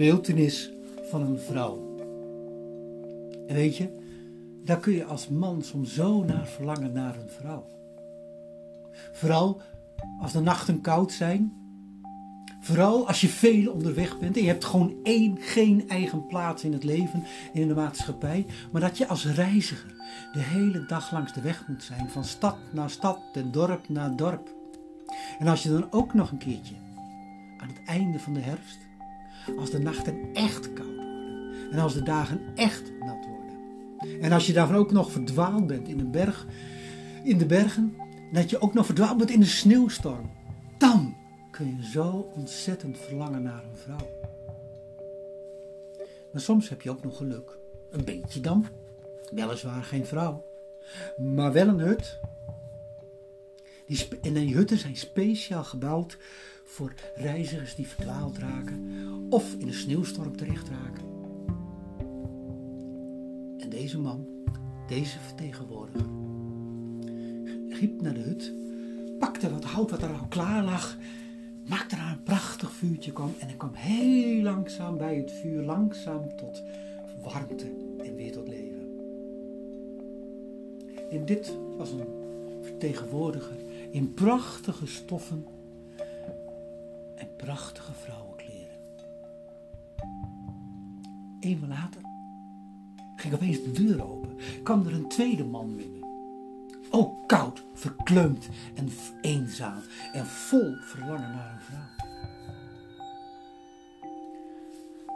[0.00, 0.70] beeltenis
[1.10, 1.96] van een vrouw.
[3.46, 3.88] En weet je,
[4.64, 7.66] daar kun je als man soms zo naar verlangen naar een vrouw.
[9.12, 9.60] Vooral
[10.20, 11.52] als de nachten koud zijn.
[12.60, 16.72] Vooral als je veel onderweg bent en je hebt gewoon één, geen eigen plaats in
[16.72, 18.46] het leven, in de maatschappij.
[18.72, 19.94] Maar dat je als reiziger
[20.32, 24.16] de hele dag langs de weg moet zijn, van stad naar stad en dorp naar
[24.16, 24.54] dorp.
[25.38, 26.74] En als je dan ook nog een keertje
[27.56, 28.89] aan het einde van de herfst,
[29.58, 34.20] als de nachten echt koud worden en als de dagen echt nat worden.
[34.20, 36.46] En als je daarvan ook nog verdwaald bent in een berg,
[37.24, 37.96] in de bergen,
[38.32, 40.30] dat je ook nog verdwaald bent in de sneeuwstorm,
[40.78, 41.16] dan
[41.50, 44.18] kun je zo ontzettend verlangen naar een vrouw.
[46.32, 47.58] Maar soms heb je ook nog geluk.
[47.90, 48.66] Een beetje dan.
[49.32, 50.44] Weliswaar geen vrouw.
[51.16, 52.18] Maar wel een hut.
[53.86, 56.18] Die en die hutten zijn speciaal gebouwd
[56.70, 58.86] voor reizigers die verdwaald raken
[59.30, 61.04] of in een sneeuwstorm terecht raken.
[63.58, 64.26] En deze man,
[64.86, 66.08] deze vertegenwoordiger,
[67.68, 68.52] griep naar de hut,
[69.18, 70.98] pakte wat hout wat er al klaar lag,
[71.66, 76.36] maakte er een prachtig vuurtje kwam en hij kwam heel langzaam bij het vuur, langzaam
[76.36, 76.62] tot
[77.22, 77.72] warmte
[78.04, 78.88] en weer tot leven.
[81.10, 82.06] En dit was een
[82.62, 83.56] vertegenwoordiger
[83.90, 85.46] in prachtige stoffen
[87.20, 88.78] en prachtige vrouwenkleren.
[91.40, 92.00] Even later
[93.16, 96.08] ging opeens de deur open, kwam er een tweede man binnen.
[96.90, 98.88] Ook koud, verkleumd en
[99.20, 101.99] eenzaam en vol verlangen naar een vrouw.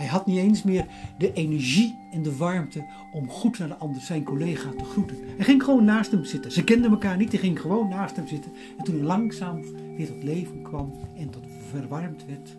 [0.00, 0.86] Hij had niet eens meer
[1.18, 5.16] de energie en de warmte om goed naar de ander, zijn collega, te groeten.
[5.36, 6.52] Hij ging gewoon naast hem zitten.
[6.52, 8.52] Ze kenden elkaar niet, hij ging gewoon naast hem zitten.
[8.78, 9.62] En toen hij langzaam
[9.96, 12.56] weer tot leven kwam en tot verwarmd werd,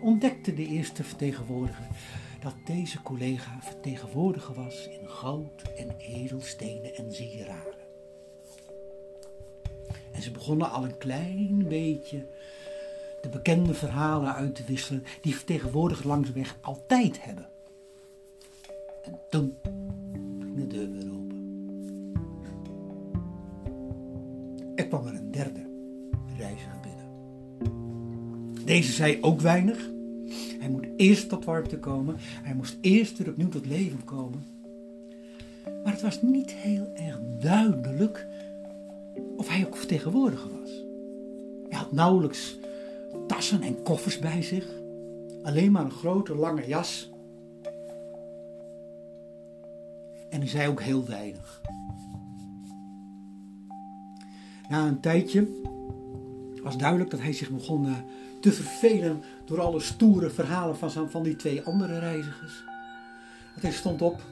[0.00, 1.86] ontdekte de eerste vertegenwoordiger
[2.40, 7.74] dat deze collega vertegenwoordiger was in goud en edelstenen en sieraden.
[10.12, 12.26] En ze begonnen al een klein beetje
[13.26, 17.46] de bekende verhalen uit te wisselen die vertegenwoordigers langs de weg altijd hebben.
[19.04, 19.54] En toen
[20.40, 21.34] ging de deur weer open.
[24.74, 25.66] Er kwam er een derde
[26.36, 27.04] reiziger binnen.
[28.64, 29.90] Deze zei ook weinig.
[30.58, 32.16] Hij moet eerst tot warmte komen.
[32.18, 34.44] Hij moest eerst weer opnieuw tot leven komen.
[35.84, 38.26] Maar het was niet heel erg duidelijk
[39.36, 40.70] of hij ook vertegenwoordiger was.
[41.68, 42.58] Hij had nauwelijks
[43.36, 44.66] tassen en koffers bij zich.
[45.42, 47.10] Alleen maar een grote lange jas.
[50.30, 51.60] En hij zei ook heel weinig.
[54.68, 55.48] Na een tijdje
[56.62, 57.92] was duidelijk dat hij zich begon eh,
[58.40, 62.64] te vervelen door alle stoere verhalen van, van die twee andere reizigers.
[63.60, 64.22] Hij stond op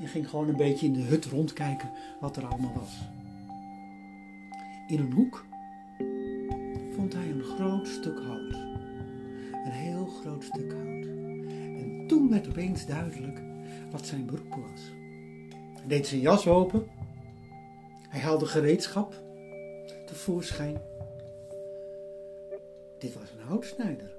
[0.00, 1.90] en ging gewoon een beetje in de hut rondkijken
[2.20, 2.98] wat er allemaal was.
[4.86, 5.44] In een hoek
[7.02, 8.54] vond hij een groot stuk hout.
[9.64, 11.06] Een heel groot stuk hout.
[11.80, 13.42] En toen werd opeens duidelijk
[13.90, 14.80] wat zijn beroep was.
[15.74, 16.86] Hij deed zijn jas open.
[18.08, 19.14] Hij haalde gereedschap
[20.06, 20.80] tevoorschijn.
[22.98, 24.14] Dit was een houtsnijder.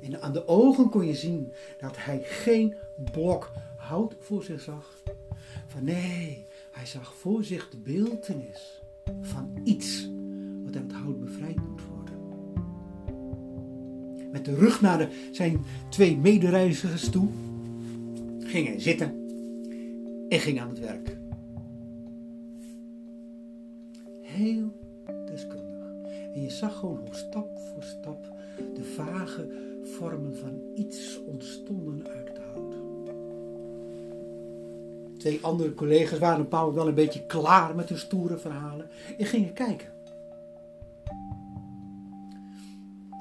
[0.00, 2.74] En aan de ogen kon je zien dat hij geen
[3.12, 5.02] blok hout voor zich zag.
[5.66, 8.82] Van nee, hij zag voor zich de beeltenis
[9.20, 10.08] van iets
[10.74, 12.14] uit het hout bevrijd moet worden.
[14.32, 17.28] Met de rug naar de, zijn twee medereizigers toe
[18.38, 19.26] ging hij zitten
[20.28, 21.16] en ging aan het werk.
[24.20, 24.72] Heel
[25.26, 25.86] deskundig.
[26.34, 28.36] En je zag gewoon hoe stap voor stap
[28.74, 29.48] de vage
[29.82, 32.74] vormen van iets ontstonden uit het hout.
[35.18, 39.26] Twee andere collega's waren een paar wel een beetje klaar met hun stoere verhalen en
[39.26, 39.97] gingen kijken.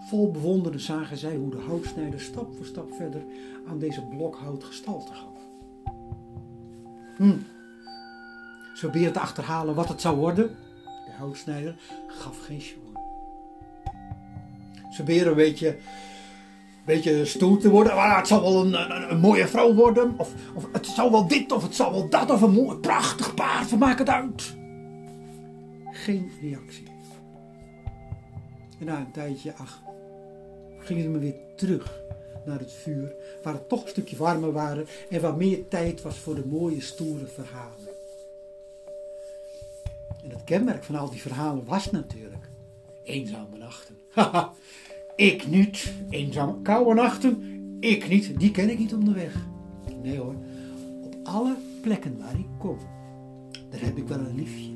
[0.07, 3.21] Vol bewonderen zagen zij hoe de houtsnijder stap voor stap verder
[3.67, 5.37] aan deze blokhout gestalte gaf.
[7.17, 7.37] Hm.
[8.73, 10.47] Ze probeerde te achterhalen wat het zou worden.
[11.05, 11.75] De houtsnijder
[12.07, 13.01] gaf geen sjoer.
[14.89, 15.75] Ze probeerde een beetje, een
[16.85, 17.95] beetje stoer te worden.
[17.95, 20.13] Maar het zal wel een, mooie vrouw worden.
[20.17, 22.31] Of, of het zal wel dit of het zal wel dat.
[22.31, 23.69] Of een mooi prachtig paard.
[23.69, 24.55] We maken het uit.
[25.91, 26.87] Geen reactie.
[28.79, 29.81] En na een tijdje, ach,
[30.87, 32.01] gingen maar weer terug
[32.45, 36.17] naar het vuur, waar het toch een stukje warmer waren en waar meer tijd was
[36.17, 37.95] voor de mooie, stoere verhalen.
[40.23, 42.49] En het kenmerk van al die verhalen was natuurlijk
[43.03, 43.95] eenzame nachten.
[44.13, 44.53] Haha,
[45.15, 49.33] ik niet, eenzame koude nachten, Ik niet, die ken ik niet onderweg.
[50.01, 50.35] Nee hoor,
[51.01, 52.77] op alle plekken waar ik kom,
[53.69, 54.69] daar heb ik wel een liefje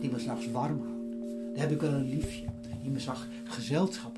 [0.00, 1.54] die me s'nachts warm houdt.
[1.54, 2.44] Daar heb ik wel een liefje
[2.82, 4.13] die me zacht gezelschap.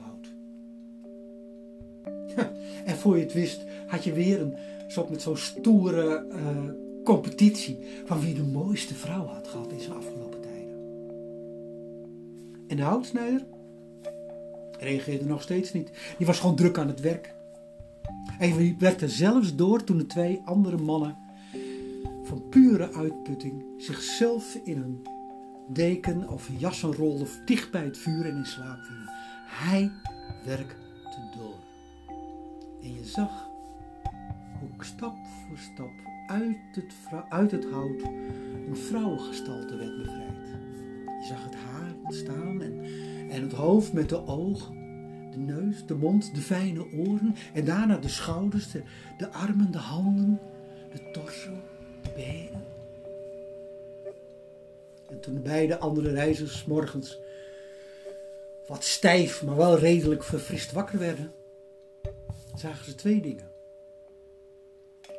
[2.85, 4.56] En voor je het wist, had je weer een
[4.87, 6.38] soort met zo'n stoere uh,
[7.05, 10.77] competitie van wie de mooiste vrouw had gehad in zijn afgelopen tijden.
[12.69, 13.47] En de houtsnijder
[14.79, 15.91] reageerde nog steeds niet.
[16.19, 17.35] Die was gewoon druk aan het werk.
[18.39, 21.17] Hij werd er zelfs door toen de twee andere mannen
[22.23, 25.06] van pure uitputting zichzelf in een
[25.69, 29.11] deken of een jassen rolde dicht bij het vuur en in slaap vielen.
[29.47, 29.91] Hij
[30.44, 30.77] werkte
[31.39, 31.66] door.
[32.87, 33.49] En je zag
[34.59, 35.17] hoe stap
[35.47, 35.91] voor stap
[36.27, 36.94] uit het,
[37.29, 38.03] uit het hout
[38.69, 40.47] een vrouwengestalte werd bevrijd.
[41.05, 42.81] Je zag het haar ontstaan en,
[43.31, 44.75] en het hoofd met de ogen,
[45.31, 48.71] de neus, de mond, de fijne oren en daarna de schouders,
[49.19, 50.41] de, armen, de handen,
[50.93, 51.50] de torso,
[52.03, 52.65] de benen.
[55.09, 57.19] En toen de beide andere reizigers morgens
[58.67, 61.32] wat stijf, maar wel redelijk verfrist wakker werden,
[62.58, 63.50] zagen ze twee dingen.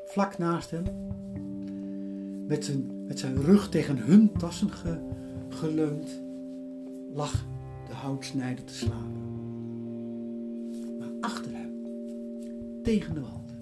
[0.06, 0.84] Vlak naast hem,
[2.48, 4.70] met zijn, met zijn rug tegen hun tassen
[5.50, 6.22] geleund,
[7.14, 7.46] lag
[7.88, 9.26] de houtsnijder te slapen.
[11.00, 11.84] Maar achter hem,
[12.84, 13.56] tegen de wand,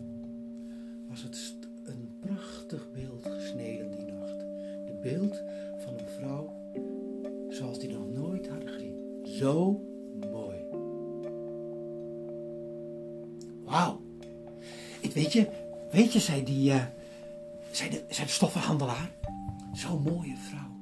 [1.09, 4.39] was het een prachtig beeld gesneden die nacht.
[4.85, 5.43] De beeld
[5.77, 6.53] van een vrouw
[7.49, 8.95] zoals die nog nooit hadden gezien.
[9.23, 9.81] Zo
[13.75, 14.01] Wauw.
[15.13, 15.47] Weet je,
[15.91, 16.83] weet je, zei die, uh,
[17.71, 19.11] de, zei de stoffenhandelaar.
[19.73, 20.73] Zo'n mooie vrouw.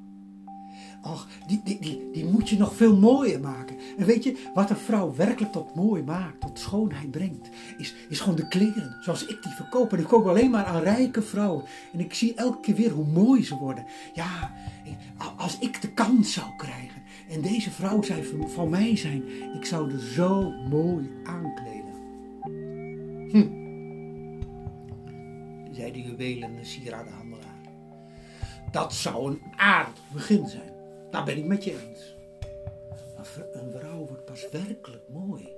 [1.11, 3.77] Och, die, die, die, die moet je nog veel mooier maken.
[3.97, 8.19] En weet je, wat een vrouw werkelijk tot mooi maakt, tot schoonheid brengt, is, is
[8.19, 8.97] gewoon de kleren.
[9.01, 9.93] Zoals ik die verkoop.
[9.93, 11.63] En ik koop alleen maar aan rijke vrouwen.
[11.93, 13.85] En ik zie elke keer weer hoe mooi ze worden.
[14.13, 14.53] Ja,
[15.37, 19.23] als ik de kans zou krijgen en deze vrouw zou van mij zijn,
[19.53, 21.82] ik zou er zo mooi aankleden.
[23.33, 23.47] Hm,
[25.71, 27.61] zei de juwelen en sieradenhandelaar.
[28.71, 30.73] Dat zou een aardig begin zijn.
[31.11, 32.15] Daar ben ik met je eens.
[33.15, 35.49] Maar een vrouw wordt pas werkelijk mooi.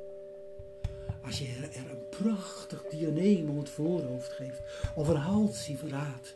[1.23, 4.61] Als je er een prachtig dianeem om het voorhoofd geeft.
[4.95, 6.35] Of een halssieveraad.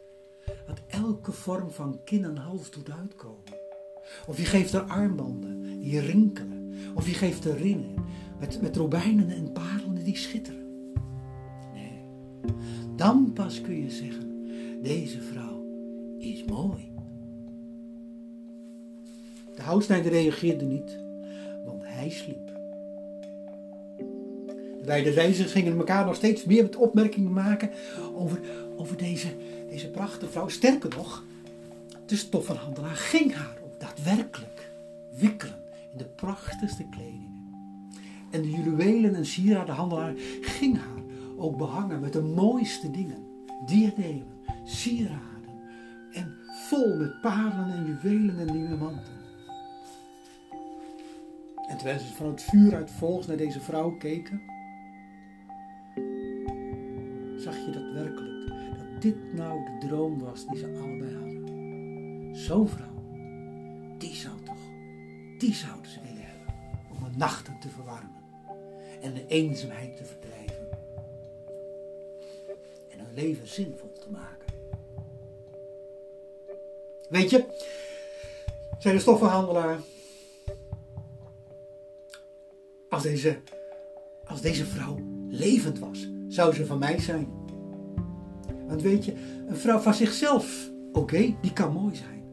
[0.68, 3.44] Dat elke vorm van kin en hals doet uitkomen.
[4.28, 6.74] Of je geeft er armbanden die rinkelen.
[6.96, 7.96] Of je geeft er ringen
[8.40, 10.59] met, met robijnen en parelen die schitteren.
[12.96, 14.48] Dan pas kun je zeggen,
[14.82, 15.66] deze vrouw
[16.18, 16.92] is mooi.
[19.56, 21.00] De houtsnijder reageerde niet,
[21.66, 22.48] want hij sliep.
[24.80, 27.70] De beide reizigers gingen elkaar nog steeds meer met opmerkingen maken
[28.16, 28.40] over,
[28.78, 29.28] over deze,
[29.70, 30.48] deze prachtige vrouw.
[30.48, 31.24] Sterker nog,
[32.06, 34.72] de stoffenhandelaar ging haar ook daadwerkelijk
[35.18, 35.60] wikkelen
[35.92, 37.30] in de prachtigste kledingen.
[38.32, 41.04] En de juwelen en sieradenhandelaar ging haar
[41.40, 43.28] ook behangen met de mooiste dingen.
[43.66, 45.30] Diademen, sieraden
[46.12, 46.38] en
[46.68, 49.18] vol met parelen en juwelen en diamanten.
[51.68, 54.42] En terwijl ze van het vuur uit volgens naar deze vrouw keken,
[57.38, 62.36] zag je dat werkelijk, dat dit nou de droom was die ze allebei hadden.
[62.36, 63.04] Zo'n vrouw,
[63.98, 64.70] die zou toch,
[65.38, 66.54] die zouden ze willen hebben
[66.92, 68.22] om de nachten te verwarmen
[69.02, 70.49] en de eenzaamheid te verdrijven en hun
[73.14, 74.48] leven zinvol te maken.
[77.10, 77.46] Weet je,
[78.80, 79.80] zei de stoffenhandelaar,
[82.90, 83.38] als deze,
[84.26, 84.98] als deze vrouw
[85.30, 87.28] levend was, zou ze van mij zijn.
[88.68, 89.14] Want weet je,
[89.48, 92.24] een vrouw van zichzelf, oké, die kan mooi zijn.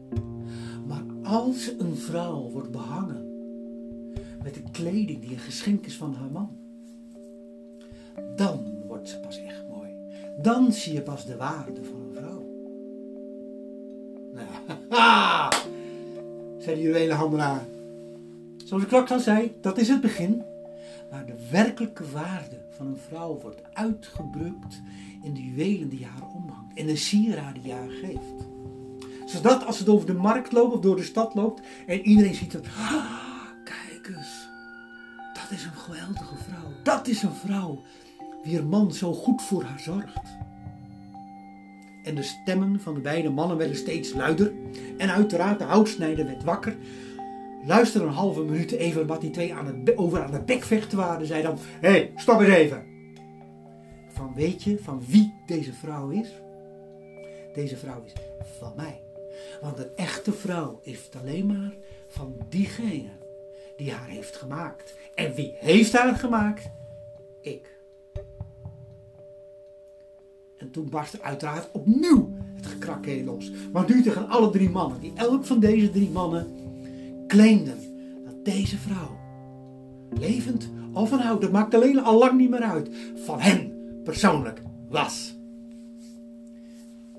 [0.87, 3.25] Maar als een vrouw wordt behangen
[4.43, 6.57] met de kleding die een geschenk is van haar man,
[8.35, 9.39] dan wordt ze pas.
[10.41, 12.45] Dan zie je pas de waarde van een vrouw.
[14.33, 15.53] Nou,
[16.63, 17.59] zei de.
[18.65, 20.43] Zoals ik straks al zei, dat is het begin.
[21.11, 24.81] Maar de werkelijke waarde van een vrouw wordt uitgedrukt
[25.23, 26.77] in de juwelen die haar omhangt.
[26.77, 28.47] En de sieraden die haar geeft.
[29.25, 32.53] Zodat als het over de markt loopt of door de stad loopt en iedereen ziet
[32.53, 32.65] het.
[32.65, 33.05] Ah,
[33.63, 34.47] kijk eens.
[35.33, 36.71] Dat is een geweldige vrouw.
[36.83, 37.81] Dat is een vrouw
[38.43, 40.37] wier man zo goed voor haar zorgt.
[42.03, 44.53] En de stemmen van de beide mannen werden steeds luider.
[44.97, 46.75] En uiteraard de houtsnijder werd wakker
[47.67, 50.97] luister een halve minuut even wat die twee aan het, over aan het bek vechten
[50.97, 51.27] waren.
[51.27, 52.85] Zei dan, hé, hey, stop eens even.
[54.09, 56.29] van weet je van wie deze vrouw is?
[57.53, 58.13] Deze vrouw is
[58.59, 59.01] van mij.
[59.61, 61.73] Want een echte vrouw is alleen maar
[62.07, 63.09] van diegene
[63.77, 64.95] die haar heeft gemaakt.
[65.15, 66.69] En wie heeft haar gemaakt?
[67.41, 67.76] Ik.
[70.77, 73.51] Toen barstte uiteraard opnieuw het gekrak heel los.
[73.73, 76.47] Maar nu tegen alle drie mannen, die elk van deze drie mannen
[77.27, 77.77] claimden
[78.25, 79.17] dat deze vrouw,
[80.19, 83.71] levend of van oud, dat maakt alleen al lang niet meer uit, van hen
[84.03, 85.37] persoonlijk was.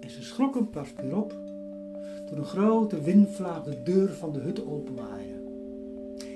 [0.01, 1.31] En ze schrokken pas weer op
[2.27, 5.43] toen een grote windvlaag de deur van de hut openwaaide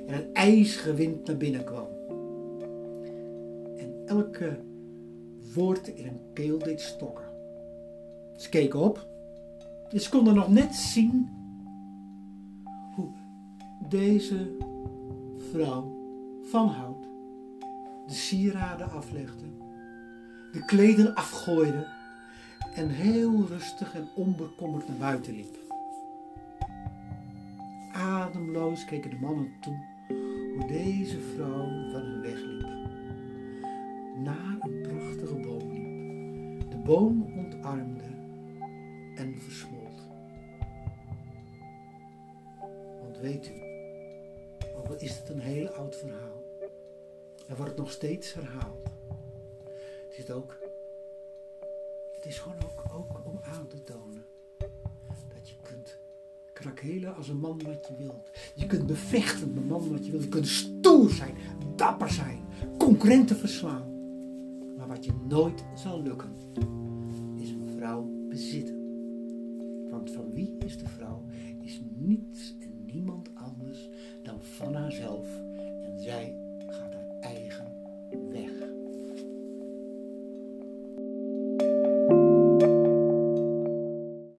[0.07, 1.89] en een ijzige wind naar binnen kwam.
[3.77, 4.57] En elke
[5.55, 7.25] woord in een keel deed stokken.
[8.37, 9.07] Ze keken op
[9.91, 11.31] en ze konden nog net zien
[12.95, 13.11] hoe
[13.89, 14.57] deze
[15.51, 16.01] vrouw
[16.43, 17.07] van hout
[18.07, 19.47] de sieraden aflegde,
[20.53, 21.87] de kleden afgooide
[22.75, 25.59] en heel rustig en onbekommerd naar buiten liep.
[27.93, 29.91] Ademloos keken de mannen toe
[30.57, 32.67] hoe deze vrouw van hen wegliep.
[34.17, 34.82] Naar een
[36.85, 38.03] boom ontarmde
[39.15, 40.03] en versmolt.
[43.01, 43.63] Want weet u,
[44.77, 46.43] ook al is het een heel oud verhaal,
[47.49, 48.89] er wordt nog steeds herhaald.
[50.09, 50.59] Het is ook,
[52.15, 54.25] het is gewoon ook, ook om aan te tonen
[55.35, 55.99] dat je kunt
[56.53, 58.31] krakelen als een man wat je wilt.
[58.55, 60.23] Je kunt bevechten met een man wat je wilt.
[60.25, 61.37] Je kunt stoer zijn,
[61.77, 62.45] dapper zijn,
[62.79, 63.92] concurrenten verslaan.
[64.83, 66.33] Maar wat je nooit zal lukken,
[67.37, 68.81] is een vrouw bezitten.
[69.91, 71.25] Want van wie is de vrouw?
[71.61, 73.89] Is niets en niemand anders
[74.23, 75.27] dan van haarzelf.
[75.83, 76.37] En zij